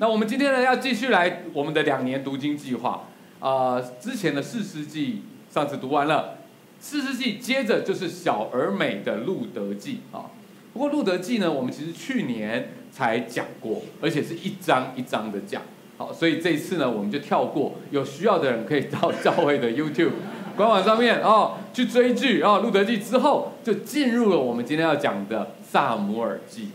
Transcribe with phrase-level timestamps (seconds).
[0.00, 3.02] 那我们今天呢，要继续来我们的两年读经计划。
[3.38, 6.38] 啊、之前的士师记上次读完了，
[6.80, 10.24] 士师记接着就是小而美的路德记啊。
[10.72, 15.60] 不过路德记呢，我们其实去年才讲过，而且是一章一章的讲。
[15.98, 17.74] 好，所以这一次呢，我们就跳过。
[17.90, 20.12] 有需要的人可以到教会的 YouTube
[20.56, 22.60] 官网上面哦去追剧啊。
[22.60, 26.70] 路德记之后，就进入了我们今天要讲的撒母耳记。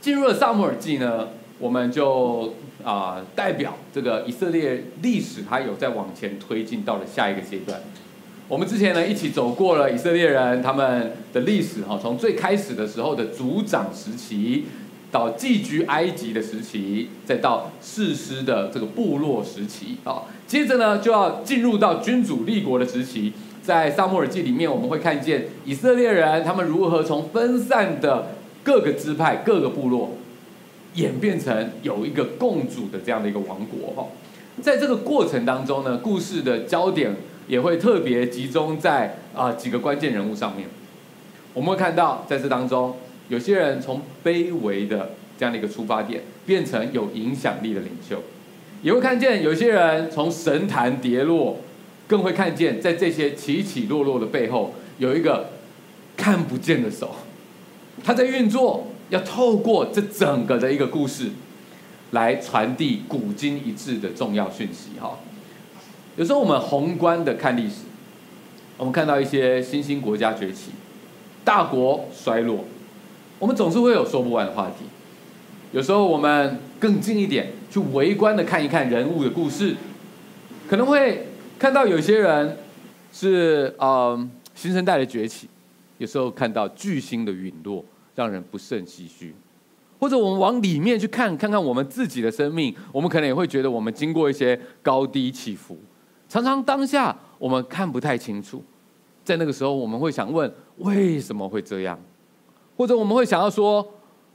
[0.00, 7.80] 进入了撒母耳记呢，我们就啊、代表这个以色列历史，它有在往前推进到了下一个阶段。
[8.46, 14.66] 我们之前呢一起走过了以色列人他们的历史哈，从最开始的时候的族长时期，
[15.10, 23.32] 到寄居埃及的时期，再到士师的这个部落时期啊，接着呢就要进入到君主立国的时期。
[23.62, 28.32] 在撒母耳记里面，我们会看见以色列人他们如何从分散的
[28.62, 30.10] 各个支派、各个部落。
[30.94, 34.08] 演变成有一个共主的这样的一个王国哈，
[34.62, 37.16] 在这个过程当中呢，故事的焦点
[37.48, 40.68] 也会特别集中在啊几个关键人物上面。
[41.52, 42.96] 我们会看到在这当中，
[43.28, 48.18] 有些人从卑微的这样的一个出发点，变成有影响力的领袖；
[48.82, 51.58] 也会看见有些人从神坛跌落，
[52.06, 55.50] 更会看见在这些起起落落的背后，有一个
[56.16, 57.16] 看不见的手，
[58.04, 58.86] 他在运作。
[59.10, 61.30] 要透过这整个的一个故事，
[62.12, 65.18] 来传递古今一致的重要讯息哈。
[66.16, 67.82] 有时候我们宏观的看历史，
[68.76, 70.70] 我们看到一些新兴国家崛起，
[71.44, 72.64] 大国衰落，
[73.38, 74.84] 我们总是会有说不完的话题。
[75.72, 79.74] 有时候我们更近一点去围观的看一看人物的故事，
[80.68, 81.26] 可能会
[81.58, 82.58] 看到有些人
[83.12, 85.48] 是嗯新生代的崛起，
[85.98, 87.84] 有时候看到巨星的陨落。
[88.14, 89.34] 让人不胜唏嘘，
[89.98, 95.78] 或者我们往里面去看，看看我们自己的生命，我们可能也会觉得我们经过一些高低起伏，
[96.28, 98.62] 常常当下我们看不太清楚，
[99.24, 101.98] 在那个时候我们会想问为什么会这样，
[102.76, 103.86] 或者我们会想要说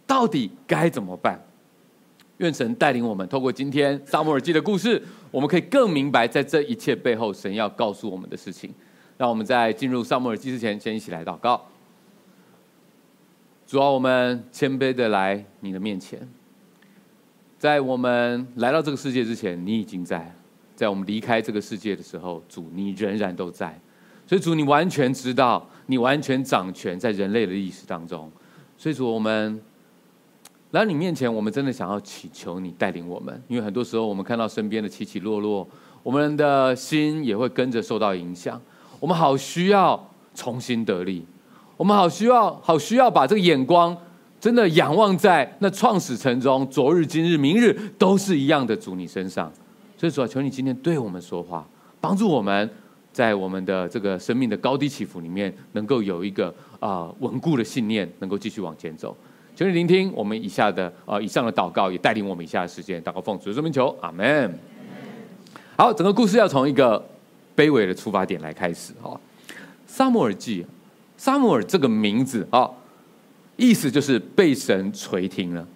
[0.06, 1.40] 到底该怎么办？
[2.38, 8.74] 愿神带领我们，透过今天撒母耳记的故事，我们可以更明白在这一切背后神要告诉我们的事情。
[9.18, 11.62] 让我们在进入撒母耳记之前，先一起来祷告。
[13.70, 16.28] 主啊，我们谦卑的来你的面前，
[17.60, 20.20] 在我们来到这个世界之前，你已经在；
[20.76, 23.80] 在我们离开这个世界的时候，主你仍然都在。
[24.26, 28.32] 所以主，你完全知道，你完全掌权在人类的历史当中。
[28.76, 29.62] 所以主，我们
[30.72, 35.70] 来你面前，我们真的想要祈求你带领我们，因为很多时候我们看到身边的起起落落，
[36.02, 38.60] 我们的心也会跟着受到影响。
[39.00, 41.24] 我们好需要重新得力。
[41.80, 43.96] 我们好需要，好需要把这个眼光
[44.38, 49.50] 真的仰望在那创始成中，昨日、今日、明日都是一样的主你身上。
[49.98, 51.66] 所以主啊，求你今天对我们说话，
[52.02, 52.70] 帮助我们
[53.14, 56.50] 在我们的这个生命的高低起伏里面，能够有一个
[56.82, 59.16] 啊、呃、稳固的信念，能够继续往前走。
[59.56, 64.54] 求你聆听我们以下的啊、以上的祷告，也带领我们以下的时间祷告奉主圣名求，阿门。
[65.78, 67.02] 好，整个故事要从一个
[67.56, 69.18] 卑微的出发点来开始哈，
[69.88, 70.66] 撒母耳记。
[71.20, 72.68] 撒母耳这个名字啊，
[73.58, 75.68] 意思就是被神垂听了。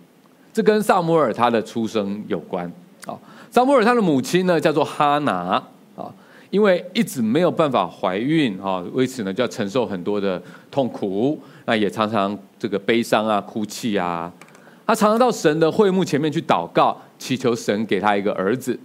[0.53, 2.65] 这跟撒母耳他的出生有关
[3.05, 3.19] 啊。
[3.51, 5.61] 撒母耳他的母亲呢叫做哈拿
[5.97, 6.09] 啊，
[6.49, 14.31] 因为一直没有办法怀孕啊，为此呢就要承受很多的痛苦，那也常常这个悲伤啊、哭泣啊。
[14.87, 18.79] 他常常到神的会幕前面去祷告，祈求神给他一个儿子，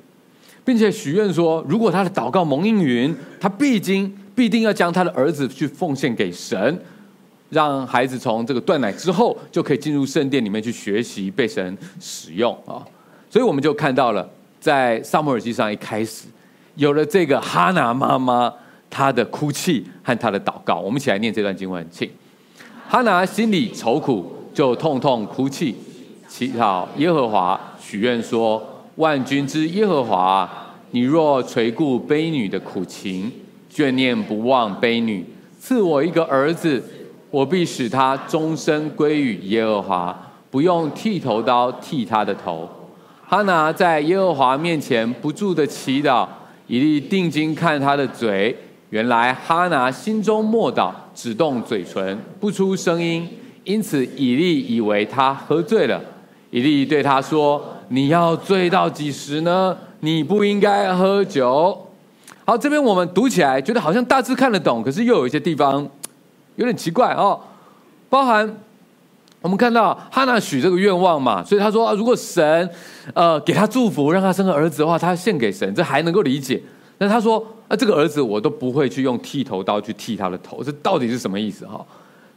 [0.64, 4.12] 并且许愿说，如果他的祷告蒙应允，他必经。
[4.38, 6.80] 必定要将他的儿子去奉献给神，
[7.50, 12.86] 让孩子从这个断奶之后就可以进入圣殿里面去学习，被神使用啊！
[13.28, 16.26] 所以我们就看到了，在撒母耳记上一开始
[16.76, 18.54] 有了这个哈拿妈妈
[18.88, 20.76] 她的哭泣和她的祷告。
[20.76, 22.08] 我们一起来念这段经文，请
[22.88, 25.74] 哈拿心里愁苦，就痛痛哭泣，
[26.28, 28.62] 祈祷耶和华，许愿说：
[28.94, 30.48] 万军之耶和华，
[30.92, 33.32] 你若垂顾婢女的苦情。
[33.78, 35.24] 眷念不忘婢女，
[35.60, 36.82] 赐我一个儿子，
[37.30, 42.68] 我必使他终身归于耶和华，不用剃头刀剃他的头。
[43.24, 46.26] 哈拿在耶和华面前不住的祈祷，
[46.66, 48.52] 以利定睛看他的嘴，
[48.90, 53.28] 原来哈拿心中默祷，只动嘴唇，不出声音，
[53.62, 56.02] 因此以利以为他喝醉了。
[56.50, 59.78] 以利对他说：“你要醉到几时呢？
[60.00, 61.80] 你不应该喝酒。”
[62.48, 65.86] 好，这边我们读起来觉得好像大致看得懂，可是又有一些地方
[66.56, 67.38] 有点奇怪哦。
[68.08, 68.50] 包含
[69.42, 72.70] 我们看到哈拿许这个愿望嘛，所以他说啊，如果神
[73.12, 76.58] 呃给他祝福，让他生个儿子的话，他献给神，这还能够理解。
[76.96, 81.84] 但他说，啊，这个儿子我都不会去用剃头刀去剃他的头，这到底是什么意思哈？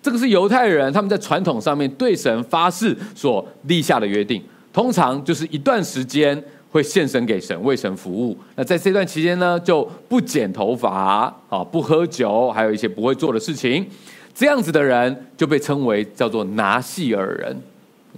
[0.02, 4.44] 这个是犹太人他们在传统上面对神发誓所立下的约定，
[4.74, 8.38] 通常就是一段时间会献身给神，为神服务。
[8.56, 13.86] 那在这段期间呢，就不剪头发啊，不喝酒，还有一些不会做的事情。
[14.34, 17.62] 这样子的人就被称为叫做拿细耳人。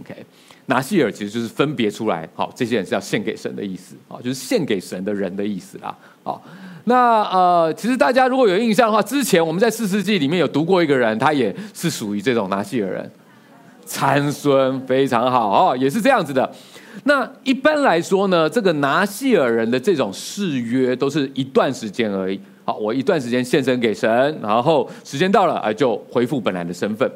[0.02, 0.16] OK，
[0.68, 6.42] 拿细耳其实就是分别出来，好，这些人是要献给神的意思，啊，就是献给神的人的意思啦，好。
[6.86, 13.12] 那呃，其实大家如果有印象的话，之前我们在四世纪里面有读过一个人，他也是属于这种拿细耳人，
[13.86, 16.54] 参孙非常好哦，也是这样子的。
[17.04, 22.40] 那一般来说呢，这个拿细耳人的这种誓约都是一段时间而已。
[22.66, 24.10] 好，我一段时间献身给神，
[24.42, 27.12] 然后时间到了啊，就恢复本来的身份。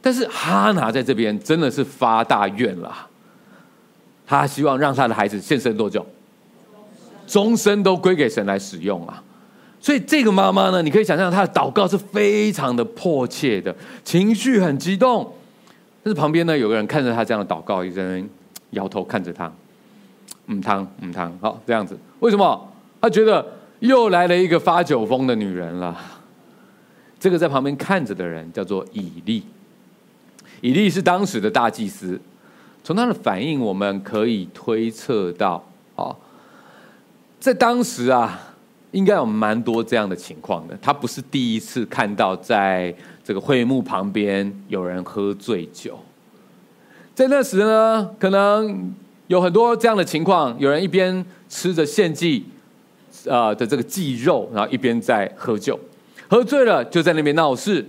[0.00, 2.94] 但是哈拿在这边真的是发大愿了，
[4.26, 6.06] 他希望让他的孩子献身多久？
[7.26, 9.22] 终身都归给神来使用啊！
[9.80, 15.30] 所以这个妈妈呢，你可以想象她的祷告是非常的迫切的，情绪很激动。
[16.02, 18.26] 但是旁边呢，有个人看着她这样的祷告，一个人
[18.70, 19.52] 摇头看着她，
[20.46, 21.98] 嗯，汤嗯汤，好这样子。
[22.20, 22.68] 为什么？
[23.00, 23.46] 他觉得
[23.78, 25.96] 又来了一个发酒疯的女人了。
[27.20, 29.42] 这个在旁边看着的人叫做以利，
[30.60, 32.20] 以利是当时的大祭司。
[32.82, 36.14] 从他的反应，我们可以推测到，啊。
[37.38, 38.40] 在当时啊，
[38.90, 40.76] 应该有蛮多这样的情况的。
[40.82, 42.92] 他不是第一次看到在
[43.22, 45.98] 这个会幕旁边有人喝醉酒。
[47.18, 48.94] 在那时呢，可能
[49.26, 52.44] 有很多这样的情况：有人一边吃着献祭
[53.28, 55.76] 啊的这个祭肉，然后一边在喝酒，
[56.28, 57.84] 喝醉了就在那边闹事。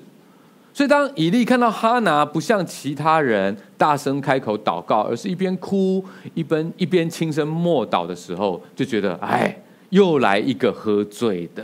[0.73, 6.03] 所以，当以利看到哈拿不像其他人大声开口祷告，而是一边哭
[6.33, 9.55] 一边一边轻声默祷的时候，就觉得哎，
[9.91, 11.63] 又来一个喝醉的，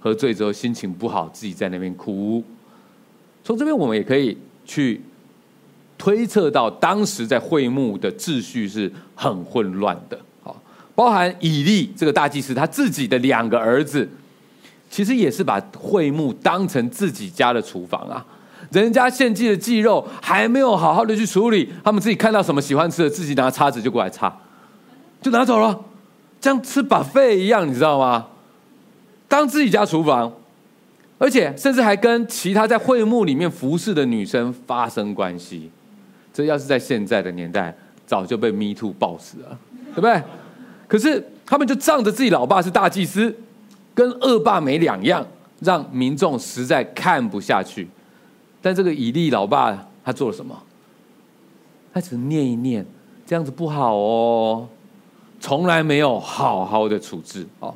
[0.00, 2.42] 喝醉之后心情不好，自己在那边哭。
[3.44, 5.02] 从这边我们也可以去
[6.02, 10.18] 推测到，当时在会幕的秩序是很混乱的。
[10.42, 10.60] 好，
[10.96, 14.08] 包含以利这个大祭司他自己的两个儿子，
[14.90, 18.26] 其实也是把会幕当成自己家的厨房啊。
[18.72, 24.36] 人家献祭的祭肉还没有好好的去处理，他们自己看到什么喜欢吃的，自己拿叉子就过来叉，
[25.20, 25.84] 就拿走了，
[26.40, 28.26] 像吃 buffet 一样，你知道吗？
[29.28, 30.32] 当自己家厨房，
[31.18, 35.70] 而且甚至还跟其他在会幕里面服侍的女生发生关系，
[36.32, 37.74] 这要是在现在的年代，
[38.06, 39.58] 早就被 Me Too 爆死了，
[39.90, 40.22] 对不对？
[40.88, 43.34] 可是他们就仗着自己老爸是大祭司，
[43.94, 45.26] 跟恶霸没两样，
[45.60, 47.88] 让民众实在看不下去。
[48.60, 50.56] 但这个以利老爸他做了什么？
[51.92, 52.86] 他只念一念，
[53.26, 54.68] 这样子不好哦，
[55.40, 57.74] 从来没有好好的处置哦。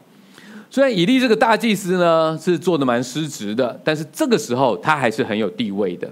[0.70, 6.10] 虽然以利这个大祭司呢是做的蛮失职的，但是这个时候他还是很有地位的，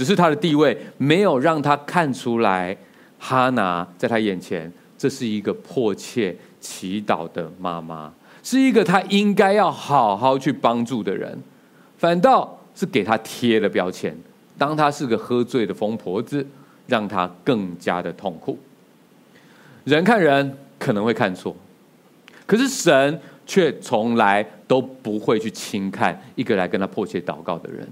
[0.00, 2.74] 只是他的地位没有让他看出来
[3.18, 8.10] 哈拿在他眼前，这是一个迫切祈祷的妈妈，
[8.42, 11.38] 是一个他应该要好好去帮助的人，
[11.98, 12.56] 反倒。
[12.72, 14.16] 是给他贴了标签，
[14.56, 16.46] 当他是个喝醉的疯婆子，
[16.86, 18.58] 让他更加的痛苦。
[19.84, 21.54] 人看人可能会看错，
[22.46, 27.86] 可是神却从来都不会去轻看一个来跟他迫切祷告的人。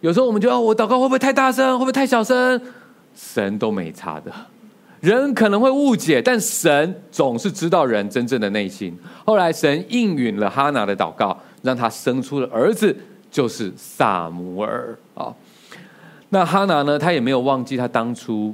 [0.00, 2.60] 有时候我们觉得我祷告会不会太大声，会不会太小声？
[3.14, 4.32] 神都没差的。
[5.00, 8.96] 人可能会误解，但神总是知道人真正的内心。
[9.24, 12.96] 后来神应允了哈拿的祷告，让他生出了儿子。
[13.30, 15.32] 就是撒母耳啊，
[16.30, 16.98] 那哈拿呢？
[16.98, 18.52] 他也没有忘记他当初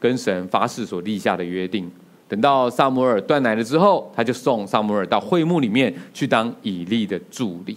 [0.00, 1.90] 跟神发誓所立下的约定。
[2.26, 7.76] 等到撒母耳断奶了之后，他就送撒母耳到会幕里面去当以利的助理。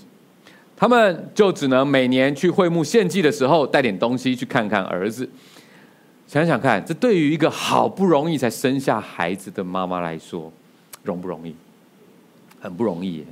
[0.77, 5.27] 他们就只能每年去会幕献祭的时候带点东西去看看儿子。
[6.27, 10.53] 想想看，这对于一个好不容易才生下孩子的妈妈来说，
[11.03, 11.55] 容不容易？
[12.59, 13.25] 很不容易耶，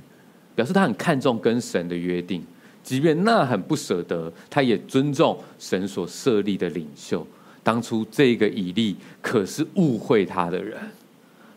[0.56, 2.44] 表示他很看重跟神的约定。
[2.82, 7.25] 即便那很不舍得，他也尊重神所设立的领袖。
[7.64, 10.78] 当初这个以利可是误会他的人。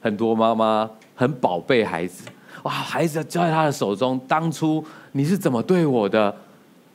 [0.01, 2.25] 很多妈妈很宝贝孩子，
[2.63, 4.19] 哇，孩子要交在他的手中。
[4.27, 6.35] 当初你是怎么对我的？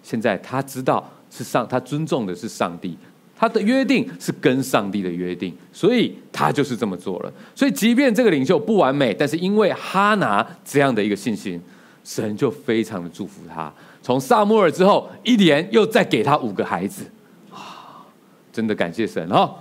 [0.04, 2.98] 现在他知道是上，他尊重的是上帝，
[3.38, 7.32] 他的约定是跟上帝的约定，所以他就是这么做了。
[7.56, 11.62] 所以，即便这个领袖不完美，但是因为哈拿这样的一个信心，
[12.04, 13.72] 神就非常的祝福他。
[14.02, 17.06] 从撒母耳之后，一连又再给他五个孩子，
[17.50, 18.04] 啊，
[18.52, 19.56] 真的感谢神哈。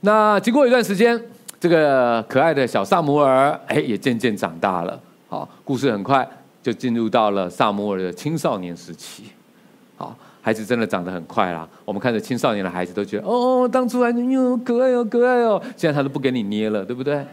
[0.00, 1.22] 那经过一段时间，
[1.60, 4.98] 这个可爱的小撒摩尔，哎，也渐渐长大了。
[5.28, 6.26] 好，故事很快
[6.62, 9.24] 就进入到了撒摩尔的青少年时期。
[9.96, 11.68] 好，孩子真的长得很快啦。
[11.84, 17.24] 我们看着青少年的孩子都觉得，哦，当初还哟可爱哦，可爱哦，现在他都不给你捏了，对不对？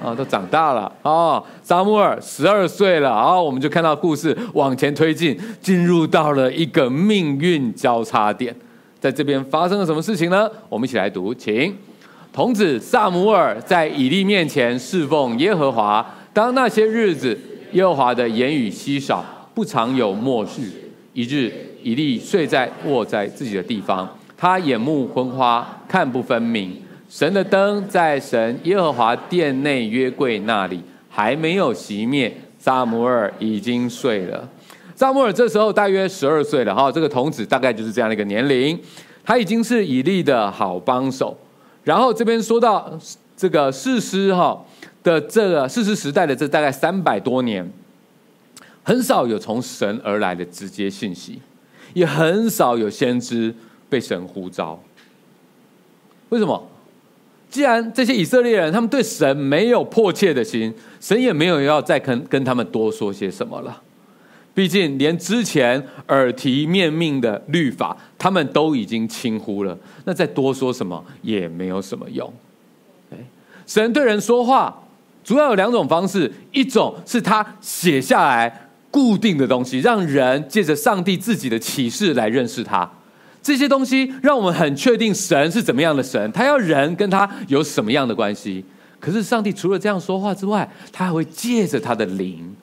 [0.00, 1.42] 啊，都长大了啊！
[1.60, 8.54] 撒摩尔十二岁了啊，我们就看到故事往前推进，进入到了一个命运交叉点。
[9.00, 10.48] 在这边发生了什么事情呢？
[10.68, 11.76] 我们一起来读，请
[12.32, 16.04] 童子撒摩尔在以利面前侍奉耶和华。
[16.32, 17.36] 当那些日子，
[17.72, 20.62] 耶和华的言语稀少，不常有默示。
[21.12, 26.76] 一日，以利睡在卧在自己的地方，他眼目昏花，看不分明。
[27.08, 34.48] 神的灯在神耶和华殿内约柜那里还没有熄灭，撒母耳已经睡了。
[34.94, 38.78] 撒母耳这时候大约十二岁了哈，这个童子大概就是这样的一个年龄，
[39.24, 41.36] 他已经是以利的好帮手。
[41.82, 42.92] 然后这边说到
[43.36, 44.62] 这个士师哈
[45.08, 47.68] 的这个四十时代的这大概三百多年，
[48.82, 51.40] 很少有从神而来的直接信息，
[51.94, 53.54] 也很少有先知
[53.88, 54.78] 被神呼召。
[56.28, 56.68] 为什么？
[57.50, 63.82] 既然这些以色列人他们对神没有迫切的心，神也没有要再跟跟他们多说些什么了。
[64.52, 72.30] 毕竟连之前耳提面命的律法，他们都已经轻忽了，那再多说什么也没有什么用。
[73.66, 74.82] 神对人说话
[75.28, 82.90] 主要有两种方式，一种是他写下来固定的东西，让人借着上帝自己的启示来认识他。
[83.42, 88.64] 这些东西让我们很确定神是怎么样的神，他要人跟他有什么样的关系。
[88.98, 92.56] 可是上帝除了这样说话之外，他还会借着他的灵，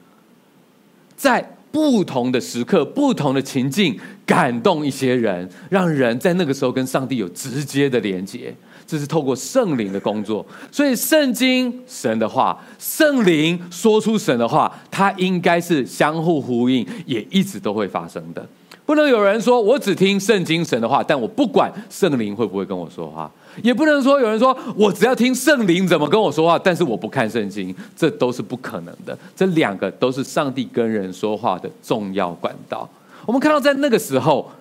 [1.16, 3.96] 在不同的时刻、不同的情境
[4.26, 8.56] 感动一些人，让人在那个时候跟上帝有直接的连接。
[8.88, 10.46] 这是透过圣灵的工作。
[10.72, 18.46] 所以圣经神的话，圣灵说出神的话，它应该是相互呼应，也一直都会发生的。
[18.86, 23.28] 不能有人说，我只听圣经神的话，但我不管圣灵会不会跟我说话；
[23.64, 29.18] 也不能说有人说我只要听圣灵怎么跟我说话，但是我不看圣经，这都是不可能的。
[29.36, 32.88] 这两个都是上帝跟人说话的重要管道。
[33.26, 34.52] 我们看到，在那个时候，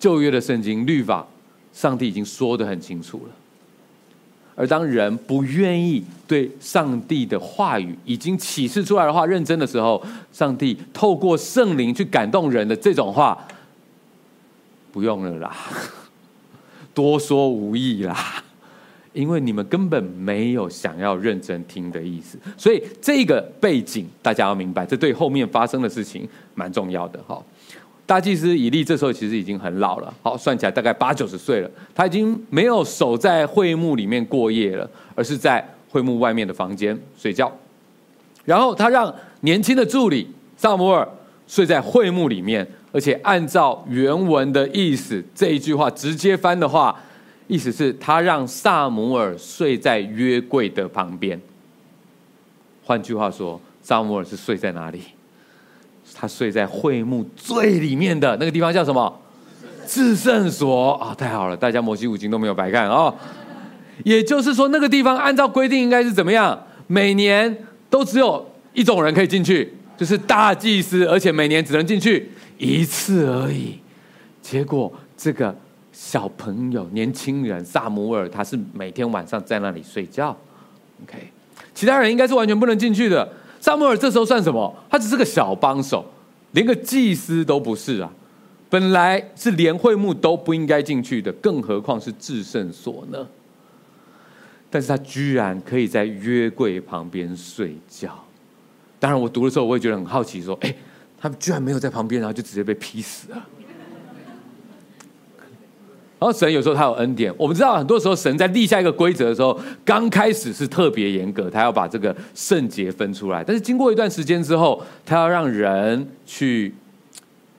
[0.00, 1.24] 旧约的圣经律法，
[1.78, 3.32] 上帝已经说得很清楚了。
[4.56, 13.38] 而当人不愿意对上帝的话语已经启示出来的话认真的时候，上帝透过圣灵去感动人的这种话，
[14.90, 15.56] 不用了啦，
[16.92, 18.42] 多说无益啦，
[19.12, 22.36] 因为你们根本没有想要认真听的意思。
[22.56, 27.40] 所以这个背景大家要明白，这对后面发生的事情蛮重要的哈。
[28.08, 31.70] 大祭司以利这时候其实已经很老了，好，算起来大概八九十岁了。
[31.94, 37.52] 他已经没有守在会幕里面过夜了，而是在会幕外面的房间睡觉。
[38.46, 41.06] 然后他让年轻的助理撒摩尔
[41.46, 46.98] 睡在会幕里面，而且按照原文的意思，这一句话直接翻的话，
[47.46, 51.38] 意思是他让撒摩尔睡在约柜的旁边。
[52.86, 55.02] 换句话说，撒摩尔是睡在哪里？
[56.20, 59.20] 他睡在会幕最里面的那个地方叫什么？
[59.86, 61.14] 至圣所啊！
[61.16, 63.14] 太好了，大家摩西五经都没有白看啊！
[64.04, 66.60] 也就是说，那个地方按照规定应该是怎么样？
[66.88, 67.56] 每年
[67.88, 73.78] 都只有一种人可以进去，就是大祭司，而且每年只能进去一次而已。
[74.42, 75.56] 结果这个
[75.92, 80.36] 小朋友、年轻人撒母耳，他是每天晚上在那里睡觉。
[81.04, 81.16] OK，
[81.72, 83.32] 其他人应该是完全不能进去的。
[83.60, 84.74] 撒母耳这时候算什么？
[84.88, 86.04] 他只是个小帮手，
[86.52, 88.10] 连个祭司都不是啊！
[88.70, 93.26] 本来是连会幕都不应该进去的，更何况是至圣所呢？
[94.70, 98.22] 但是他居然可以在约柜旁边睡觉。
[99.00, 100.74] 当然，我读的时候我也觉得很好奇，说：“哎，
[101.18, 103.48] 他居然没有在旁边，然后就直接被劈死了。”
[106.20, 113.44] 然后神有时候他有恩典，我们知道很多时候神在立下一个规则的时候，刚开始是特别严格，他要把这个圣洁分出来。
[113.44, 116.74] 但是经过一段时间之后，他要让人去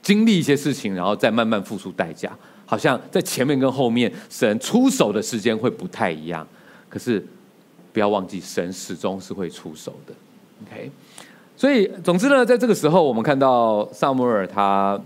[0.01, 2.29] 经历一些事情，然后再慢慢付出代价。
[2.65, 6.45] 好像在前面跟后面，神出手的时间会不太一样。
[6.89, 7.25] 可是
[7.93, 10.13] 不要忘记，神始终是会出手的。
[10.65, 10.91] OK，
[11.55, 14.99] 所以总之呢，在这个时候，我们看到撒母耳他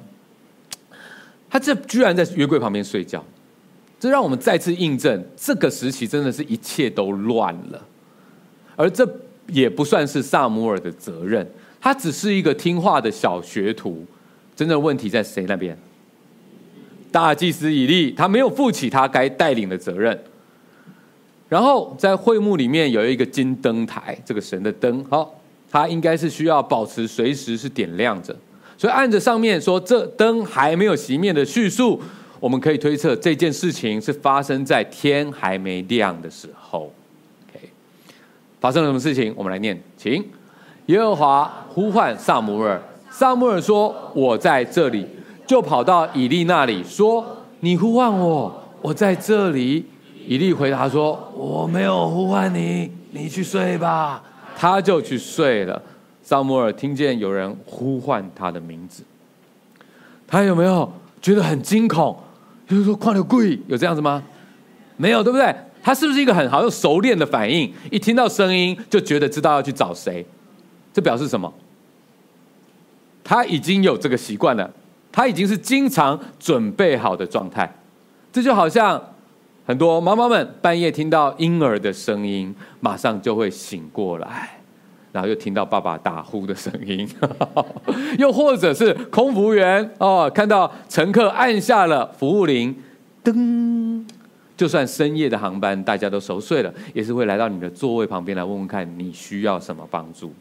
[1.49, 3.23] 他这居然在约柜旁边睡觉。
[4.03, 7.81] 这让我们再次印证，这个时期真的是一切都乱了，
[8.75, 9.09] 而这
[9.47, 14.05] 也不算是撒母耳的责任，他只是一个听话的小学徒。
[14.57, 15.77] 真正问题在谁那边？
[17.13, 20.21] 大祭司以利，他没有负起他该带领的责任。
[21.47, 25.33] 然后在会幕里面有一个金灯台，这个神的灯，好，
[25.71, 28.35] 它应该是需要保持随时是点亮着。
[28.77, 32.01] 所以按着上面说，这灯还没有熄灭的叙述，
[32.43, 36.91] 我们可以推测这件事情是发生在天还没亮的时候。
[37.47, 37.69] OK，
[38.59, 39.33] 发生了什么事情？
[39.37, 40.21] 我们来念，请。
[40.87, 42.77] 耶和华呼唤撒母耳，
[43.09, 45.07] 撒母耳说：“我在这里。”
[45.47, 47.25] 就跑到以利那里说
[47.61, 49.85] ：“你呼唤我，我在这里。”
[50.27, 54.21] 以利回答说：“我没有呼唤你，你去睡吧。”
[54.59, 55.81] 他就去睡了。
[56.21, 59.01] 撒母耳听见有人呼唤他的名字，
[60.27, 62.17] 他有没有觉得很惊恐？
[62.73, 64.23] 就是说，快点跪，有这样子吗？
[64.97, 65.53] 没有，对不对？
[65.81, 67.71] 他是不是一个很好又熟练的反应？
[67.91, 70.25] 一听到声音就觉得知道要去找谁，
[70.93, 71.53] 这表示什么？
[73.23, 74.71] 他已经有这个习惯了，
[75.11, 77.73] 他已经是经常准备好的状态。
[78.31, 79.01] 这就好像
[79.65, 84.52] 很多妈妈们半夜听到婴儿的声音，马上就会醒过来。
[85.13, 87.07] 然后又听到爸爸打呼的声音，
[88.17, 92.75] 又或者是空服务员哦，看到乘客按下了服务铃，
[93.23, 94.03] 噔，
[94.57, 100.33] 就算深夜的航班大家都熟睡了，也是会来到你的座位旁边来问问看你需要什么帮助。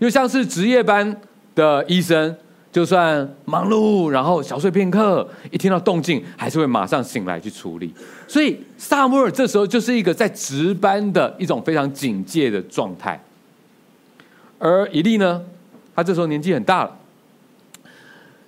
[0.00, 1.16] 又像是值夜班
[1.54, 2.36] 的医生，
[2.72, 7.94] 就算忙碌，然后小睡片刻，一听到动静还是会马上醒来去处理。
[8.26, 13.22] 所以撒摩尔这时候就是一个在值班的一种非常警戒的状态。
[14.58, 15.42] 而以利呢，
[15.94, 16.96] 他这时候年纪很大了，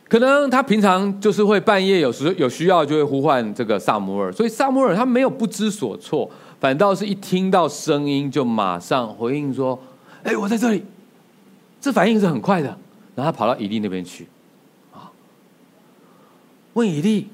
[0.08, 9.78] 可能他平常就是会半夜有时有需要就会呼唤这个撒摩尔，所以撒摩尔他没有不知所措，反倒是一听到声音就马上回应说
[10.22, 10.84] ：“哎，我在这里。”
[11.80, 12.68] 这反应是很快的，
[13.14, 14.26] 然后他跑到以利那边去，
[14.92, 15.10] 啊，
[16.72, 17.28] 问以利，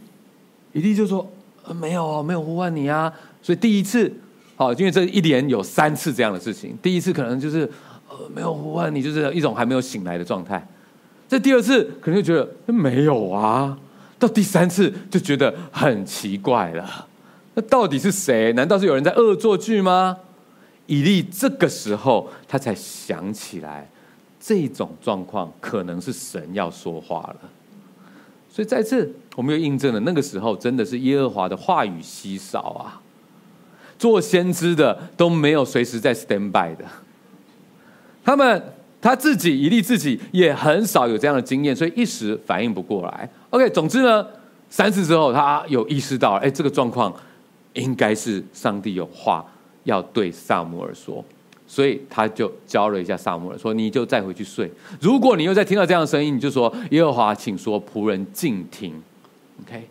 [0.72, 1.30] 以利就说
[1.80, 4.12] ：“没有，没有呼唤你啊。”所以第一次，
[4.56, 7.70] 好，因为这一连有三次这样的事情，第一次可能就是。
[8.34, 10.66] 没有呼唤你，就是一种还没有醒来的状态。
[11.28, 12.34] 这第二次可能就觉
[12.66, 13.78] 得没有啊，
[14.18, 17.06] 到第三次就觉得很奇怪了。
[17.54, 18.52] 那到底是谁？
[18.52, 20.18] 难道是有人在恶作剧吗？
[20.86, 23.88] 以利这个时候他才想起来，
[24.40, 27.36] 这种状况可能是神要说话了。
[28.50, 33.00] 所以再次，我们又印证了那个时候真的是耶和华的话语稀少啊，
[33.98, 36.84] 做先知的都没有随时在 stand by 的。
[38.24, 38.62] 他们
[39.00, 43.28] 他自己以利自己也很少有这样的经验，所以一时反应不过来。
[43.50, 44.26] OK，总之呢，
[44.70, 47.12] 三次之后他有意识到，哎，这个状况
[47.74, 49.44] 应该是上帝有话
[49.84, 51.24] 要对撒母耳说，
[51.66, 54.70] 所以他就教了一下撒母耳，说：“你就再回去睡。
[55.00, 58.94] 如果你又再听到这样的声音，你就说耶和华，请说仆人静听。
[59.64, 59.88] ”OK，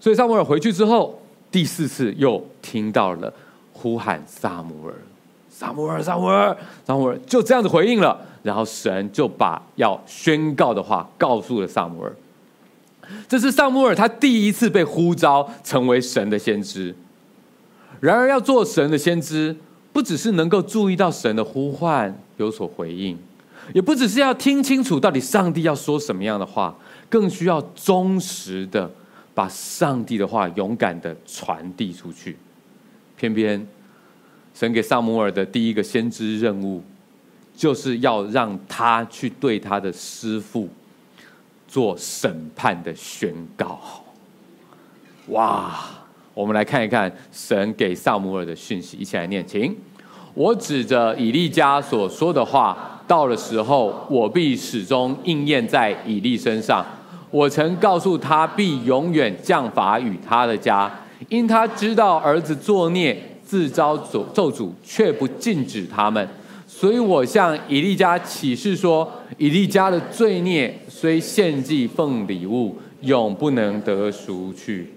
[0.00, 3.32] 所以撒母尔回去之后，第四次又听到了
[3.72, 4.94] 呼喊撒母耳。
[5.64, 12.14] 撒母耳，撒母耳，撒母耳就这样子回应了，然后神就把要宣告的话告诉了撒母耳。
[13.26, 16.94] 这是撒母耳他第一次被呼召成为神的先知。
[18.00, 19.56] 然而，要做神的先知，
[19.90, 23.16] 不只是能够注意到神的呼唤有所回应，
[23.72, 26.76] 也不只是要听清楚到底上帝要说什么样的话，
[27.08, 28.90] 更需要忠实的
[29.32, 32.36] 把上帝的话勇敢的传递出去。
[33.16, 33.66] 偏偏。
[34.54, 36.80] 神给撒母耳的第一个先知任务，
[37.56, 40.68] 就是要让他去对他的师父
[41.66, 43.80] 做审判的宣告。
[45.28, 45.74] 哇！
[46.32, 49.76] 我们来看一看神给撒母耳的讯息，一起来念，请。
[50.34, 56.84] 我指着以利家所说的话，到了时候，我必始终应验在以利身上。
[57.30, 60.90] 我曾告诉他，必永远降罚与他的家，
[61.28, 63.33] 因他知道儿子作孽。
[63.44, 66.28] 自招咒咒诅，却不禁止他们，
[66.66, 74.94] 所以我向以利家起誓说：以利家的罪孽虽献祭奉礼物，永不能得赎去。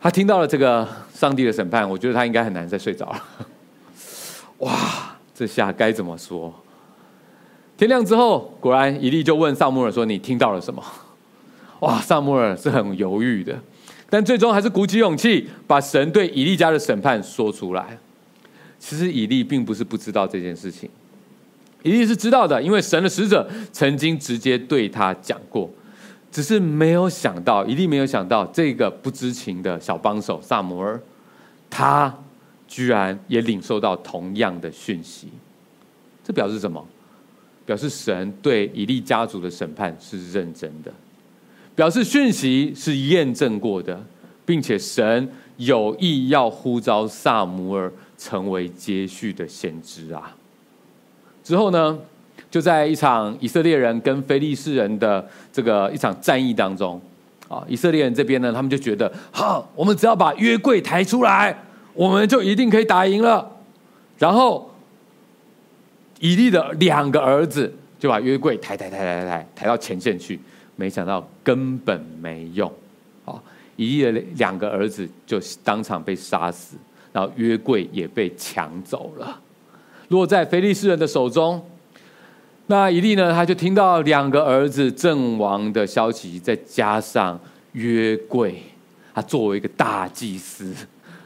[0.00, 3.22] 他听到了这个上帝的审判，我觉得他应该很难再睡着了。
[4.58, 6.52] 哇，这下该怎么说？
[7.76, 10.82] 天亮之后，果然以利就问撒母耳说：“你听到了什么？”
[11.80, 13.58] 哇，撒母耳是很犹豫的。
[14.12, 17.98] 但最终还是鼓起勇气，把神对以利家的审判说出来。
[18.78, 20.90] 其实以利并不是不知道这件事情，
[21.82, 25.70] 以利是知道的，因为神的使者曾经直接对他讲过，
[26.30, 31.00] 只是没有想到，以利没有想到这个不知情的小帮手撒摩尔，
[31.70, 32.14] 他
[32.68, 35.28] 居然也领受到同样的讯息。
[36.22, 36.86] 这表示什么？
[37.64, 40.92] 表示神对以利家族的审判是认真的。
[41.74, 44.04] 表示讯息是验证过的，
[44.44, 50.36] 并且神有意要呼召撒母耳成为接续的先知啊。
[51.42, 51.98] 之后呢，
[52.50, 57.00] 就在一场以色列人跟非利士人的这个一场战役当中，
[57.48, 61.56] 啊，以色列人这边呢，他们就觉得，好，我们只要把约柜抬出来，
[61.94, 63.50] 我们就一定可以打赢了。
[64.18, 64.72] 然后，
[66.20, 70.38] 以利的两个儿子就把约柜抬抬抬抬抬抬抬到前线去，
[70.76, 72.72] 没想到根本没用，
[73.24, 73.34] 啊，
[73.76, 76.76] 以利的两个儿子就当场被杀死，
[77.12, 79.40] 然后约柜也被抢走了。
[80.08, 81.64] 落在非利士人的手中，
[82.66, 83.32] 那以利呢？
[83.32, 87.38] 他就听到两个儿子阵亡的消息，再加上
[87.72, 88.62] 约柜，
[89.14, 90.74] 他作为一个大祭司，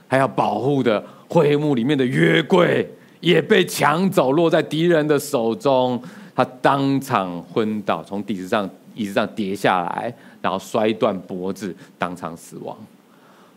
[0.06, 2.88] 还要保护的会幕里面的约柜
[3.20, 6.00] 也被抢走，落在敌人的手中，
[6.34, 12.76] 他当场昏倒，从椅子上椅子上跌下来，然后摔断脖子，当场死亡，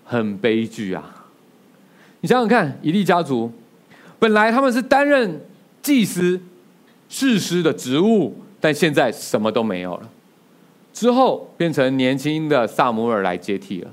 [0.05, 1.25] 很悲剧啊！
[2.21, 3.51] 你想想看，以利家族。
[4.19, 5.39] 本来他们是担任
[5.81, 6.39] 祭司、
[7.07, 10.09] 士师的职务，但现在什么都没有了。
[10.91, 13.89] 之后变成年轻的撒母耳来接替了。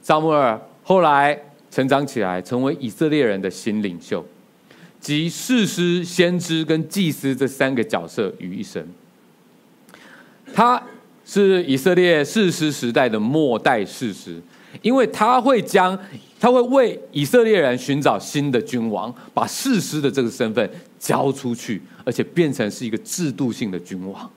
[0.00, 1.38] 撒母耳后来
[1.70, 4.24] 成长起来，成为以色列人的新领袖，
[4.98, 8.88] 集士师、先知跟祭司这三个角色于一身。
[10.54, 10.82] 他
[11.24, 14.40] 是以色列士师时代的末代士师，
[14.82, 15.98] 因为他会将。
[16.40, 24.30] 他会为以色列人寻找新的君王，把士师的这个身份交出去，而且变成是一个制度性的君王。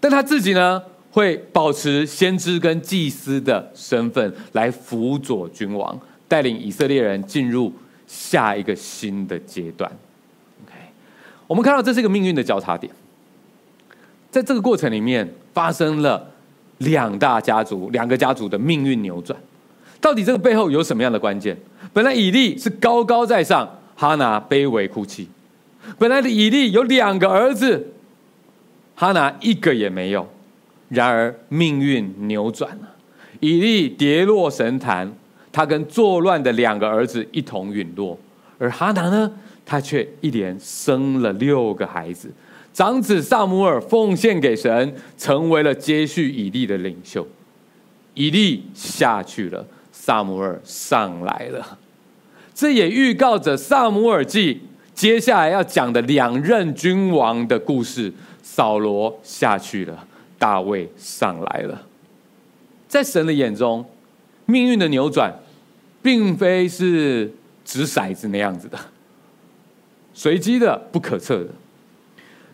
[0.00, 0.82] 但他自己呢，
[1.12, 7.72] 会保持先知跟祭司的身份，来辅佐君王，带领以色列人进入
[8.08, 9.88] 下一个新的阶段。
[10.64, 10.74] OK，
[11.46, 12.92] 我们看到这是一个命运的交叉点，
[14.30, 16.30] 在这个过程里面发生了
[16.78, 19.38] 两大家族、两个家族的命运扭转。
[20.00, 21.56] 到底这个背后有什么样的关键？
[21.92, 25.28] 本来以利是高高在上，哈拿卑微哭泣。
[25.98, 27.92] 本来的以利有两个儿子，
[28.94, 30.28] 哈拿一个也没有。
[30.88, 32.88] 然而命运扭转了，
[33.40, 35.12] 以利跌落神坛，
[35.50, 38.18] 他跟作乱的两个儿子一同陨落。
[38.58, 39.30] 而哈拿呢，
[39.66, 42.30] 他却一连生了六个孩子。
[42.78, 47.26] 长子撒母耳奉献给神，成为了接续以利的领袖。
[48.14, 49.66] 以利下去了。
[49.90, 51.76] 撒母耳上来了，
[52.54, 54.62] 这也预告着撒母耳记
[54.94, 58.12] 接下来要讲的两任君王的故事。
[58.44, 60.06] 扫罗下去了，
[60.38, 61.82] 大卫上来了。
[62.86, 63.84] 在神的眼中，
[64.46, 65.34] 命运的扭转，
[66.00, 68.78] 并非是掷骰子那样子的，
[70.14, 71.48] 随机的、不可测的。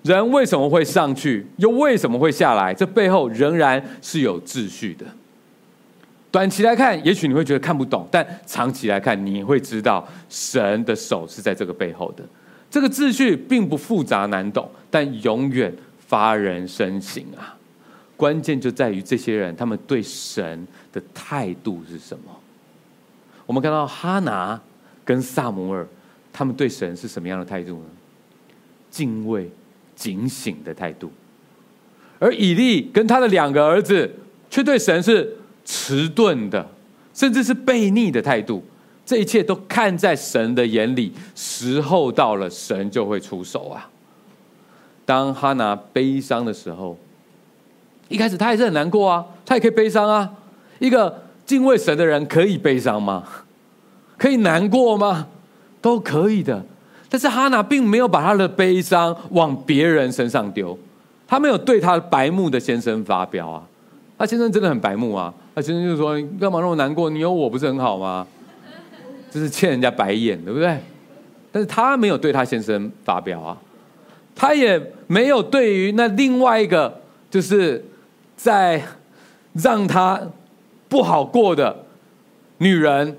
[0.05, 2.75] 人为什么会上去，又为什么会下来？
[2.75, 5.07] 这背后仍然是有秩序的。
[6.31, 12.23] 短期来看，也许你会觉得看不懂，但长期来看，你会知道神的手是在这个背后的。
[12.71, 15.75] 这个秩序并不复杂难懂，但永远
[16.07, 17.57] 发人深省啊！
[18.15, 22.25] 关键就在于这些人他们对神的态度是什么。
[23.47, 24.61] 我们看到哈拿
[25.03, 25.87] 跟撒母耳，
[26.31, 27.87] 他们对神是什么样的态度呢？
[28.91, 29.51] 敬畏、
[29.95, 31.11] 警醒的态度。
[32.19, 34.11] 而以利跟他的两个儿子，
[34.51, 35.37] 却对神是。
[35.67, 36.69] 迟钝的，
[37.15, 38.63] 甚至是悖逆的态度，
[39.07, 41.11] 这一切都看在神的眼里。
[41.35, 43.89] 时候到了，神就会出手啊！
[45.07, 46.99] 当哈拿悲伤的时候，
[48.11, 50.31] 一开始他还是很难过啊，他也可以悲伤啊。
[50.79, 53.27] 一个敬畏神的人可以悲伤吗？
[54.19, 55.29] 可以难过吗？
[55.81, 56.63] 都可以的。
[57.15, 60.77] 但是哈拿并没有把他的悲伤往别人身上丢，
[61.29, 63.63] 他没有对他白目的先生发飙啊。
[64.19, 65.33] 他先生真的很白目啊！
[65.55, 67.09] 他先生就说：“你干嘛那么难过？
[67.09, 68.27] 你有我不是很好吗？”
[69.31, 70.77] 这是欠人家白眼，对不对？
[71.53, 73.57] 但是他没有对他先生发飙啊，
[74.35, 77.01] 他也没有对于那另外一个，
[77.31, 77.85] 就是
[78.35, 78.83] 在
[79.53, 80.21] 让他
[80.89, 81.77] 不好过的
[82.59, 83.17] 女人，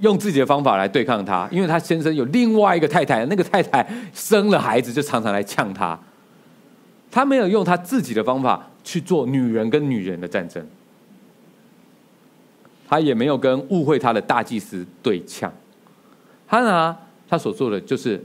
[0.00, 5.98] 用自己的方法来对抗他，因为他先生有另外一个太太，那个太太生了孩子就常常来呛他，
[7.10, 8.68] 他没有用他自己的方法。
[8.86, 10.64] 去做女人跟女人的战争，
[12.86, 15.52] 他也没有跟误会他的大祭司对呛。
[16.46, 16.96] 他呢
[17.28, 18.24] 他所做的就是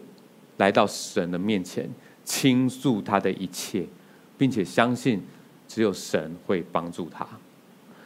[0.58, 1.90] 来到神的面前
[2.24, 3.84] 倾诉他的一切，
[4.38, 5.20] 并且相信
[5.68, 7.26] 只有神会帮助他。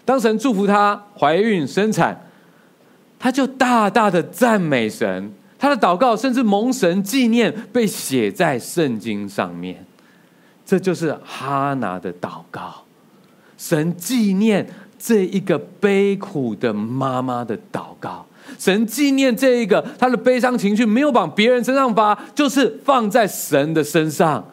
[0.06, 2.18] 当神祝福他怀孕生产，
[3.18, 5.32] 他就大大的赞美神。
[5.58, 9.84] 他的祷告甚至蒙神纪念，被写在圣经上面。
[10.66, 12.84] 这就是哈拿的祷告，
[13.58, 14.68] 神纪念
[15.00, 18.26] 这一个悲苦的妈妈的祷告，
[18.60, 24.44] 神纪念这一个她的悲伤情绪没有往别人身上发，就是放在神的身上。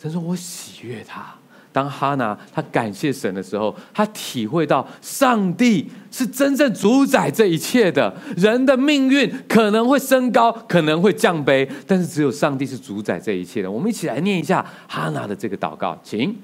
[0.00, 1.34] 神说：“我喜悦他。”
[1.76, 8.10] 当哈拿他感谢神的时候，他体会到上帝是真正主宰这一切的。
[8.34, 13.70] 人的命运可能会升高，可能会降卑，但是只有上帝是主宰这一切的。
[13.70, 16.34] 我们一起来念一下哈拿的这个祷告，请。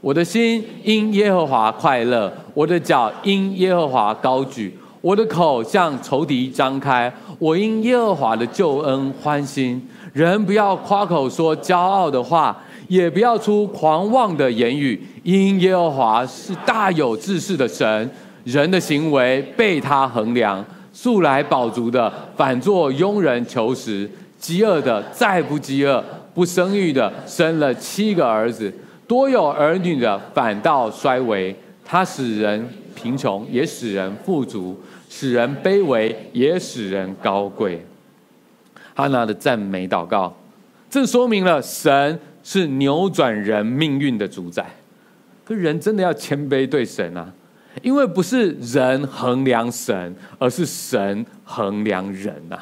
[0.00, 9.80] 我的心因耶和华快乐，我的脚因耶和华高举，我的口向仇敌张开，我因耶和华的救恩欢心。
[10.12, 12.60] 人不要夸口说骄傲的话。
[12.92, 18.10] 也不要出狂妄的言语，因耶和华是大有志士的神，
[18.44, 20.62] 人的行为被他衡量。
[20.92, 24.06] 素来饱足的，反作佣人求食；
[24.38, 28.70] 饥饿的，再不饥饿；不生育的，生了七个儿子；
[29.08, 31.56] 多有儿女的，反倒衰微。
[31.82, 34.76] 他使人贫穷，也使人富足；
[35.08, 37.82] 使人卑微，也使人高贵。
[38.92, 40.36] 哈拿的赞美祷告，
[40.90, 42.20] 这说明了神。
[42.42, 44.66] 是扭转人命运的主宰，
[45.44, 47.32] 可人真的要谦卑对神啊，
[47.82, 52.58] 因为不是人衡量神，而是神衡量人呐。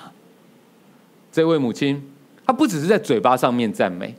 [1.33, 2.03] 这位母亲，
[2.45, 4.15] 她不只是在嘴巴上面赞美，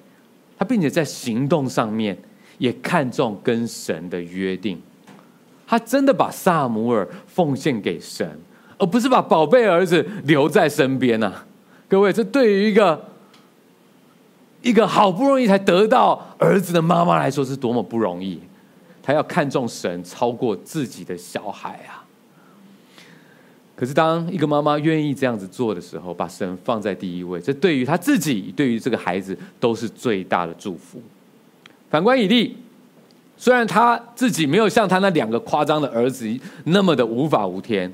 [0.58, 2.18] 她并且在行动上面
[2.58, 4.82] 也看重跟神的约定，
[5.68, 8.40] 她真的把撒母耳奉献给神，
[8.80, 11.44] 而不是把宝贝儿子留在身边呐。
[11.88, 13.11] 各位，这对于一个。
[14.62, 18.40] 一个好不容易才得到儿子的妈妈来说，是多么不容易。
[19.02, 22.06] 她要看重神超过自己的小孩啊！
[23.76, 31.02] 可是，当一个妈妈愿意这样子做的时候，把神放在第一位，这对于她自己，对于这个孩子，都是最大的祝福。
[31.90, 32.56] 反观以利，
[33.36, 36.32] 虽然他自己没有像他那两个夸张的儿子
[36.66, 37.92] 那么的无法无天，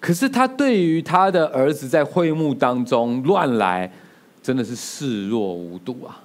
[0.00, 3.92] 可是他对于他的儿子在会幕当中乱来。
[4.46, 6.22] 真的是视若无睹啊！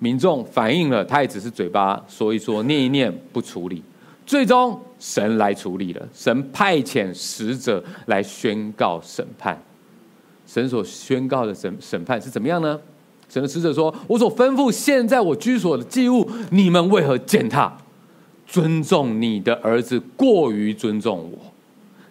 [0.00, 3.80] 民众反映了，他也只是嘴巴说一说、念一念，不处理。
[4.26, 9.56] 最终，神来处理了，神派遣使者来宣告审判。
[10.44, 12.80] 神所宣告的审审判是怎么样呢？
[13.28, 17.72] 神的使者说：“我所吩咐现在我居所的祭物，你们为何践踏？
[18.44, 21.38] 尊重你的儿子过于尊重我，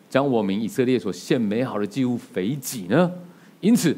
[0.09, 3.11] 将我民以色列所献美好的祭物肥己呢？
[3.59, 3.93] 因此。”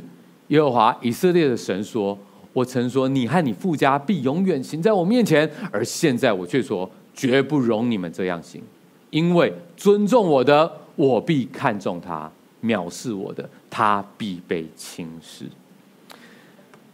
[0.47, 2.17] 耶和华以色列的神说
[2.53, 8.61] ：“我曾说你和你父家必永远行在我面前，而现在我却说绝不容你们这样行，
[9.09, 12.31] 因为尊重我的，我必看重他；
[12.63, 15.45] 藐视我的，他必被轻视。”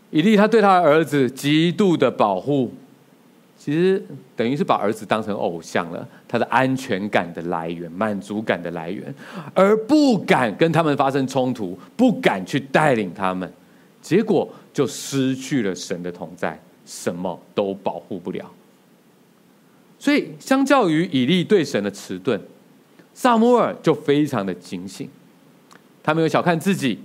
[0.10, 2.72] 以利他对他的儿子极度的保护。
[3.64, 4.04] 其实
[4.36, 9.16] 等于是把儿子当成偶像了，他的安全感的来源、满足感的来源，
[9.54, 13.50] 而不敢跟他们发生冲突，不敢去带领他们，
[14.02, 18.52] 结果就失去了神的同在，什么都保护不了。
[19.98, 22.38] 所以，相较于以利对神的迟钝，
[23.14, 25.08] 撒母耳就非常的警醒，
[26.04, 27.00] 他没有小看自己。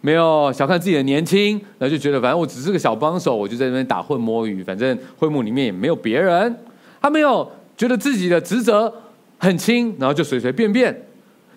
[0.00, 6.54] 没有小看自己的年轻，然后就觉得反正我只是个小帮手，我就在那边打混摸鱼，反正会幕里面也没有别人。
[7.02, 8.92] 他没有觉得自己的职责
[9.38, 11.02] 很轻，然后就随随便便。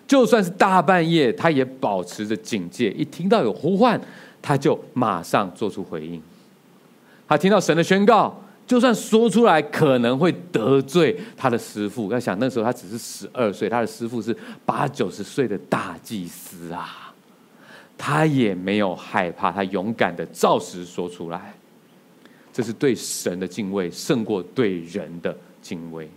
[0.06, 2.90] 就算是大半夜，他也保持着警戒。
[2.90, 4.00] 一听到有呼唤，
[4.42, 6.20] 他就马上做出回应。
[7.28, 12.10] 他听到神的宣告，就算说出来可能会得罪他的师父。
[12.10, 17.09] 要想那时候他只是十二岁，他的师父是八九十岁的大祭司啊。
[18.02, 21.52] 他也没有害怕，他勇敢的照实说出来，
[22.50, 26.08] 这是对神的敬畏胜过对人的敬畏。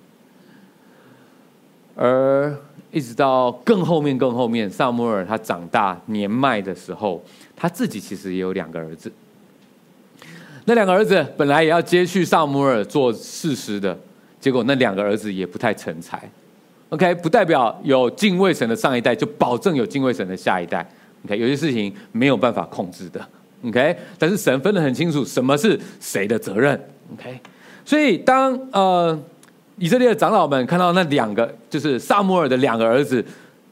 [1.94, 2.58] 而
[2.90, 7.22] 一直到更后面、更后面，撒母耳他长大年迈的时候，
[7.54, 9.12] 他自己其实也有两个儿子。
[10.64, 14.00] 那两个儿子本来也要接续撒母耳做士师的，
[14.40, 16.18] 结果那两个儿子也不太成才。
[16.90, 20.90] OK，不代表有敬畏神的上一代就保证有敬畏神的下一代。
[21.26, 23.26] OK，有些事情没有办法控制的。
[23.66, 26.78] OK，但是神分得很清楚，什么是谁的责任。
[27.14, 27.40] OK，
[27.86, 29.18] 所以当呃
[29.78, 33.24] 以色列的长老们看到那两个就是撒母耳的两个儿子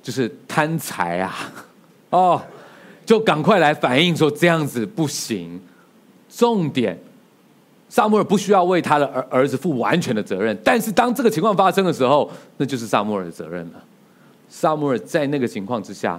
[0.02, 1.36] 就是贪财啊，
[2.12, 2.42] 哦，
[3.06, 5.60] 就赶快来反映说这样子不行。
[6.30, 6.98] 重点，
[7.90, 13.84] 撒母耳不需要为他的儿儿子负完全的责任，但是当这个情况发生的时候，那就是撒母耳的责任了。
[14.48, 16.18] 撒母耳在那个情况之下，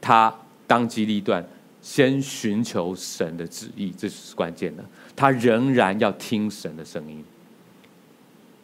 [0.00, 0.34] 他。
[0.66, 1.44] 当机立断，
[1.82, 4.84] 先寻求神的旨意，这是关键的。
[5.14, 7.22] 他仍然要听神的声音。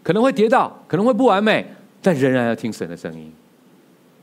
[0.02, 1.66] 可能会跌倒，可能会不完美，
[2.00, 3.30] 但仍然要听神的声音。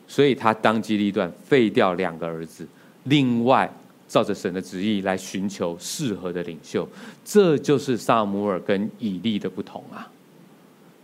[0.07, 2.65] 所以他当机立断废掉两个儿子，
[3.03, 3.71] 另外
[4.07, 6.87] 照着神的旨意来寻求适合的领袖。
[7.23, 10.09] 这就是撒母耳跟以利的不同啊！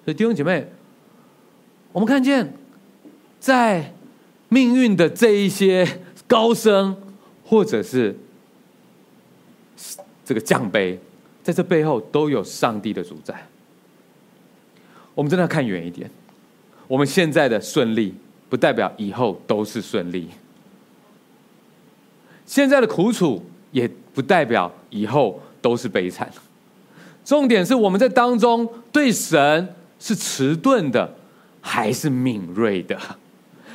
[0.05, 0.67] 所以弟兄姐妹，
[1.91, 2.53] 我们看见
[3.39, 3.93] 在
[4.49, 5.87] 命运的这一些
[6.27, 6.95] 高升，
[7.43, 8.15] 或者是
[10.25, 10.97] 这个降卑，
[11.41, 13.47] 在这背后都有上帝的主宰。
[15.15, 16.09] 我们真的要看远一点，
[16.87, 18.13] 我们现在的顺利。
[18.49, 20.29] 不代表以后都是顺利，
[22.45, 26.31] 现在的苦楚也不代表以后都是悲惨。
[27.25, 31.15] 重点是我们在当中对神是迟钝的，
[31.61, 32.95] 还是敏锐的？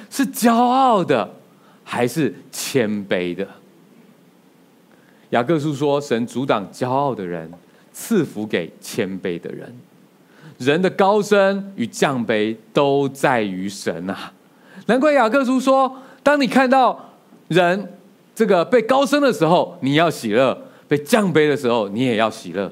[0.08, 1.28] 是骄傲的，
[1.90, 3.48] 还是谦卑的？
[5.31, 7.51] 雅各书说：“神阻挡骄傲的人，
[7.94, 9.74] 赐福给谦卑的人。
[10.59, 14.31] 人的高升与降卑都在于神啊。”
[14.85, 15.90] 难怪雅各书说
[16.22, 17.12] ：“当你看到
[17.48, 17.94] 人
[18.35, 20.55] 这个被高升的时候，你要喜乐；
[20.87, 22.70] 被降卑的时候，你也要喜乐。”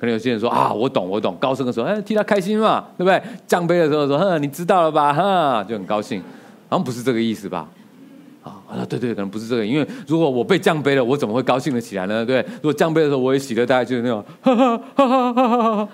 [0.00, 1.36] 可能有些人说：“啊，我懂，我懂。
[1.38, 3.22] 高升的时候，哎，替他开心嘛，对不对？
[3.46, 5.12] 降卑的时候说，哼，你知道了吧？
[5.12, 6.22] 哼，就很高兴。
[6.70, 7.68] 好像不是这个意思吧？
[8.68, 9.64] 啊，对对，可能不是这个。
[9.64, 12.24] 因为如果我被降卑了，我怎么会高兴得起来呢？
[12.24, 15.88] 对，如果降卑的时候我也喜乐，大概就是那种，哈哈哈哈哈哈哈，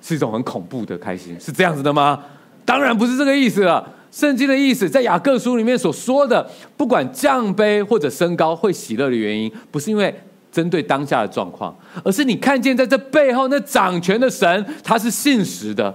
[0.00, 2.22] 是一种很恐怖的开心，是这样子的吗？
[2.64, 10.14] 当然不是这个意思了。”圣经的意思，在雅各书里面所说的，不管降卑或者升高，会喜乐的原因，不是因为
[10.52, 15.92] 针对当下的状况，而是你看见在这背后那掌权的神，他是信实的。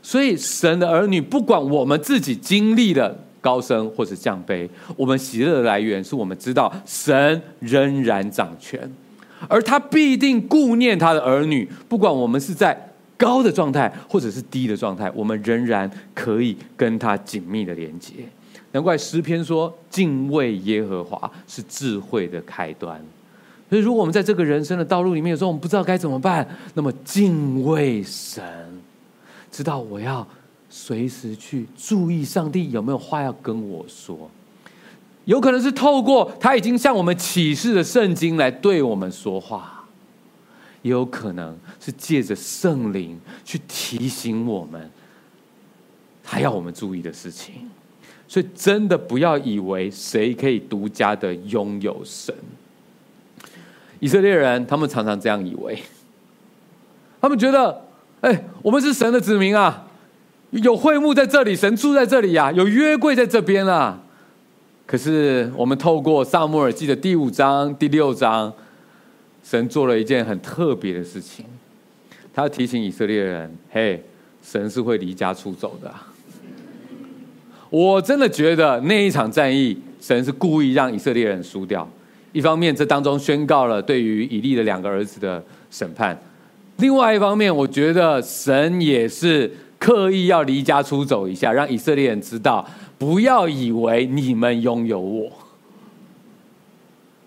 [0.00, 8.80] 所以，神的儿女，不管我们自己经历的高升或者降卑，我们喜乐的来源，是我们知道神仍然掌权，
[9.46, 12.76] 而他必定顾念他的儿女，不管我们是在。
[13.18, 18.12] 高的状态，或者是低的状态，我们仍然可以跟他紧密的连接。
[18.72, 23.02] 难怪诗篇说：“敬畏耶和华是智慧的开端。”
[23.70, 28.44] 所以，如果我们在这个人生的道路里面，有时候我们不知道该怎么办，那么敬畏神，
[29.50, 30.26] 知道我要
[30.78, 34.30] 随时去注意上帝有没有话要跟我说。
[35.24, 39.86] 有可能是透过他已经向我们启示的圣经来对我们说话。
[40.82, 44.90] 也有可能是借着圣灵去提醒我们，
[46.22, 47.54] 他要我们注意的事情。
[48.28, 52.34] 所以，真的不要以为谁可以独家的拥有神。
[53.98, 55.82] 以色列人他们常常这样以为，
[57.20, 57.82] 他们觉得，
[58.20, 59.85] 哎，我们是神的子民啊，
[60.50, 64.00] 有会幕在这里，神住在这里呀，有约柜在这边啊。
[64.86, 68.52] 可是，我们透过撒母耳记的第五章、第六章。
[69.48, 71.44] 神做了一件很特别的事情，
[72.34, 74.02] 他提醒以色列人：“嘿，
[74.42, 75.94] 神是会离家出走的。”
[77.70, 81.88] 我真的觉得那一场战役，神是故意让以色列人输掉。
[82.32, 86.12] 一方面，这当中宣告了对于以利的两个儿子的审判；
[86.78, 92.66] 另外一方面，我觉得神也是刻意要离家出走一下，让以色列人知道，
[92.98, 95.30] 不要以为你们拥有我。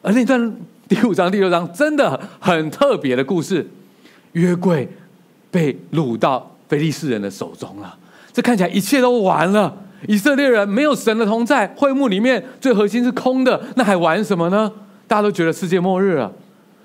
[0.02, 0.56] 而那段。
[0.90, 3.64] 第五章、第六章真的很特别的故事，
[4.32, 4.90] 约柜
[5.52, 7.96] 被掳到非利士人的手中了。
[8.34, 9.72] 这看起来一切都完了。
[10.08, 14.72] 以色列人没有神的同在，会幕里面最核心是空的，那还玩什么呢？
[15.08, 16.34] 大家都觉得世界末日了。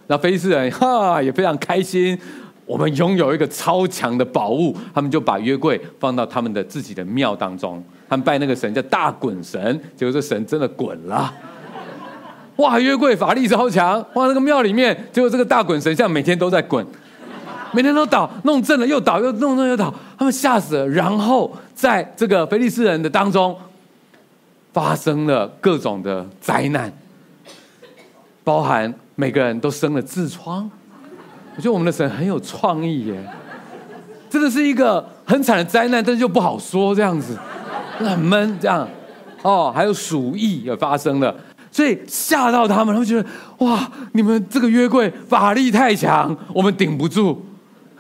[0.08, 2.18] 那非利士人哈也非常开心，
[2.66, 11.32] 我们拥有一个超强的宝物，他们就把约柜放到他们的自己的庙当中，他们拜那个神叫大滚神，结果这神真的滚了。
[12.56, 13.98] 哇，约柜法力超强！
[14.14, 16.86] 哇，那个庙里面，结果这个大滚神像每天都在滚，
[17.72, 20.88] 每天都倒，弄正了又倒，又弄正又倒，他们吓死了。
[20.88, 23.58] 然后在这个菲利士人的当中，
[24.72, 26.92] 发生了各种的灾难，
[28.44, 30.70] 包含每个人都生了痔疮。
[31.56, 33.24] 我觉得我们的神很有创意耶，
[34.28, 37.38] 真的是一个很惨的灾难，但是又不好说这样子，
[37.98, 38.86] 很闷这样。
[39.42, 41.34] 哦，还有鼠疫也发生了。
[41.70, 43.28] 所以吓到他们，他们觉得
[43.58, 47.44] 哇，你们这个约柜法力太强，我们顶不住，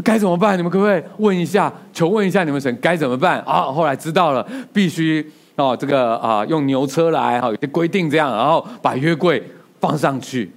[0.02, 0.56] 该怎么办？
[0.58, 3.40] 你们可不可以问一下，求问一下你们神该怎么办？
[3.40, 9.42] 啊，后来知道了，必须哦，这个啊，用牛车来，哈，有些规定这样，然后把约柜
[9.80, 10.50] 放上去，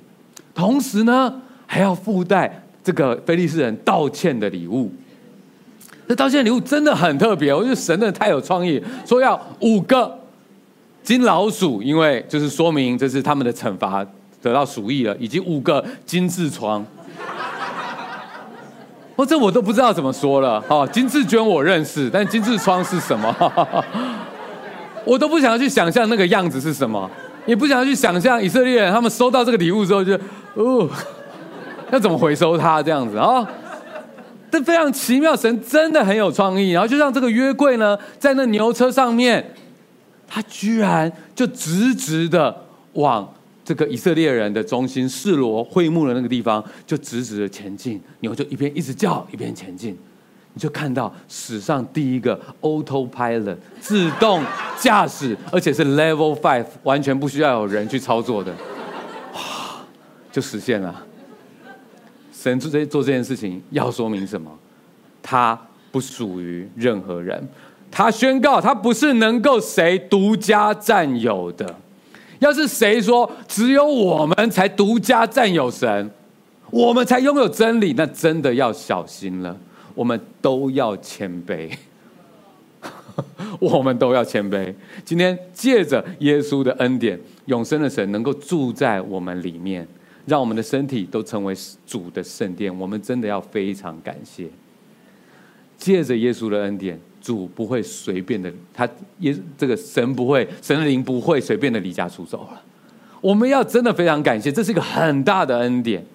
[0.53, 1.33] 同时呢，
[1.65, 4.89] 还要附带这个非利士人道歉的礼物。
[6.07, 10.17] 这道歉礼物真的很特别，我觉得神真的太有创意，说要五个。
[11.03, 14.05] 金老鼠，因为就是说明这是他们的惩罚，
[14.41, 16.85] 得到鼠疫了，以及五个金痔疮。
[19.17, 20.63] 哦，这我都不知道怎么说了。
[20.69, 23.35] 哦，金志娟我认识，但金志窗是什么？
[25.03, 27.09] 我都不想要去想象那个样子是什么，
[27.45, 30.13] 也不想要去想象以色列人他们收到这个礼物之后就，
[30.55, 30.89] 哦，
[31.91, 33.25] 要怎么回收它这样子啊？
[33.25, 33.47] 哦
[34.49, 36.71] 这非常奇妙，神真的很有创意。
[36.71, 39.45] 然后就像这个约柜呢，在那牛车上面，
[40.25, 42.55] 他居然就直直的
[42.93, 43.29] 往
[43.65, 48.01] 这个以色列人的中心示罗会幕的那个地方，就直直的前进。
[48.21, 49.95] 牛就一边一直叫，一边前进。
[50.53, 54.41] 你就看到史上第一个 autopilot 自动
[54.79, 58.51] 驾驶，而且是 level five，完全不需要有人去操作的，
[59.33, 59.41] 哇，
[60.31, 61.03] 就实现了。
[62.47, 64.49] 神做这做这件事情要说明什么？
[65.21, 65.59] 他
[65.91, 67.45] 不属于任何人，
[67.91, 71.75] 他宣告他不是能够谁独家占有的。
[72.39, 76.09] 要是谁说只有我们才独家占有神，
[76.69, 79.57] 我们才拥有真理，那真的要小心了。
[79.93, 81.69] 我们都要谦卑，
[83.59, 84.73] 我们都要谦卑。
[85.03, 89.85] 今天借着耶稣的恩典，永生的神能够住在我们里面。
[90.27, 91.55] 让我们的身体都成为
[91.87, 94.47] 主的圣殿，我们真的要非常感谢。
[95.77, 98.87] 借着耶稣的恩典，主不会随便的，他
[99.19, 102.61] 耶这个神不会，神灵不会随便的离家出走了。
[103.21, 106.05] 我们要真的非常感谢，这是一个很大的恩典。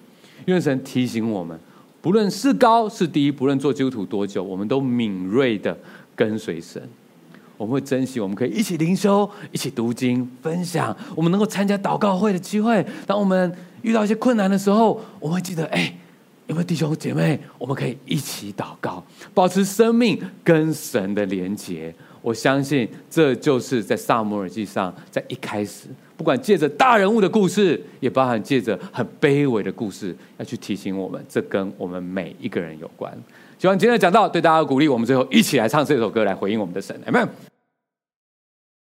[0.45, 1.57] 因为神提醒我们，
[2.01, 5.75] 不论是高是低，不论做基督徒多久，我们都敏锐的
[6.15, 6.81] 跟随神。
[7.55, 10.95] 我们会珍惜，我们可以一起灵修，一起读经，分享。
[11.15, 12.85] 我们能够参加祷告会的机会。
[13.07, 15.95] 当我们遇到一些困难的时候，我们会记得，哎，
[16.47, 17.39] 有没有弟兄姐妹？
[17.59, 19.03] 我们可以一起祷告，
[19.33, 21.93] 保持生命跟神的连结。
[22.21, 33.11] 我相信，这就是在撒母耳记上，在一开始，不管借着大人物的故事，也包含借着很卑微的故事，要去提醒我们，这跟我们每一个人有关。
[33.59, 34.87] 希望今天的讲道对大家的鼓励。
[34.87, 37.52] 我们最后一起来唱这首歌，来回应我们的神，Amen。